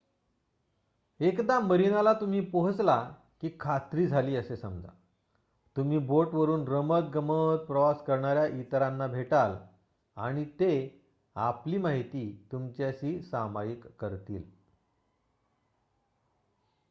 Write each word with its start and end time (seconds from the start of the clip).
एकदा 1.19 1.59
मरीनाला 1.59 2.13
तुम्ही 2.13 2.39
पोहोचला 2.41 2.97
की 3.41 3.49
खात्री 3.59 4.07
झाली 4.07 4.35
असे 4.35 4.55
समजा 4.55 4.89
तुम्ही 5.75 5.97
बोट 5.97 6.33
वरुन 6.33 6.67
रमतगमत 6.67 7.65
प्रवास 7.67 8.03
करणाऱ्या 8.03 8.45
इतरांना 8.45 9.07
भेटाल 9.07 9.55
आणि 10.17 10.45
ते 10.59 10.71
आपली 11.35 11.77
माहिती 11.77 12.47
तुमच्याशी 12.51 13.21
सामायिक 13.21 13.87
करतील 13.99 14.43